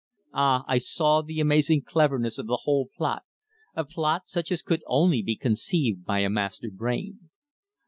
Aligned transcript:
Ah! 0.33 0.65
I 0.67 0.79
saw 0.79 1.21
the 1.21 1.39
amazing 1.39 1.83
cleverness 1.83 2.39
of 2.39 2.47
the 2.47 2.61
whole 2.63 2.89
plot 2.97 3.21
a 3.75 3.83
plot 3.85 4.23
such 4.27 4.51
as 4.51 4.63
could 4.63 4.81
only 4.87 5.21
be 5.21 5.35
conceived 5.35 6.05
by 6.05 6.21
a 6.21 6.27
master 6.31 6.71
brain. 6.71 7.29